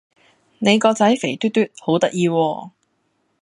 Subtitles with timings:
[0.57, 2.71] 你個仔肥嘟嘟好得意喎